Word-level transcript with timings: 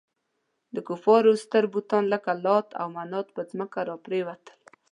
د 0.75 0.77
کفارو 0.87 1.31
ستر 1.43 1.63
بتان 1.73 2.03
لکه 2.13 2.31
لات 2.45 2.67
او 2.79 2.87
منات 2.95 3.27
پر 3.35 3.43
ځمکه 3.51 3.79
را 3.87 3.95
پرېوتل. 4.05 4.59